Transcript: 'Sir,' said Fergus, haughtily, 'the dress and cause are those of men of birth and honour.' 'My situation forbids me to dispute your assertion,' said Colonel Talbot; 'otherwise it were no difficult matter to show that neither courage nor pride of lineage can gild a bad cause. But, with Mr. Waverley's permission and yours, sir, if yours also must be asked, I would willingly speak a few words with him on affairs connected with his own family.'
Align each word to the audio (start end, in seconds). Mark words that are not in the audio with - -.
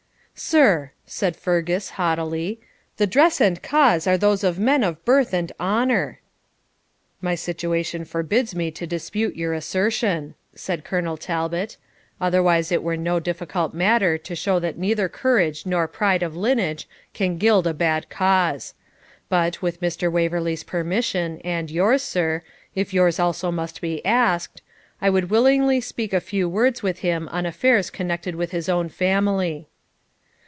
'Sir,' 0.43 0.89
said 1.05 1.35
Fergus, 1.35 1.91
haughtily, 1.91 2.59
'the 2.97 3.05
dress 3.05 3.39
and 3.39 3.61
cause 3.61 4.07
are 4.07 4.17
those 4.17 4.43
of 4.43 4.57
men 4.57 4.83
of 4.83 5.05
birth 5.05 5.35
and 5.35 5.51
honour.' 5.59 6.19
'My 7.21 7.35
situation 7.35 8.05
forbids 8.05 8.55
me 8.55 8.71
to 8.71 8.87
dispute 8.87 9.35
your 9.35 9.53
assertion,' 9.53 10.33
said 10.55 10.83
Colonel 10.83 11.15
Talbot; 11.15 11.77
'otherwise 12.19 12.71
it 12.71 12.81
were 12.81 12.97
no 12.97 13.19
difficult 13.19 13.75
matter 13.75 14.17
to 14.17 14.35
show 14.35 14.57
that 14.57 14.79
neither 14.79 15.07
courage 15.07 15.67
nor 15.67 15.87
pride 15.87 16.23
of 16.23 16.35
lineage 16.35 16.89
can 17.13 17.37
gild 17.37 17.67
a 17.67 17.73
bad 17.75 18.09
cause. 18.09 18.73
But, 19.29 19.61
with 19.61 19.79
Mr. 19.79 20.11
Waverley's 20.11 20.63
permission 20.63 21.39
and 21.43 21.69
yours, 21.69 22.01
sir, 22.01 22.41
if 22.73 22.95
yours 22.95 23.19
also 23.19 23.51
must 23.51 23.79
be 23.79 24.03
asked, 24.03 24.63
I 25.03 25.11
would 25.11 25.29
willingly 25.29 25.81
speak 25.81 26.13
a 26.13 26.19
few 26.19 26.49
words 26.49 26.81
with 26.81 26.99
him 27.01 27.29
on 27.31 27.45
affairs 27.45 27.91
connected 27.91 28.33
with 28.33 28.49
his 28.49 28.67
own 28.69 28.89
family.' 28.89 29.67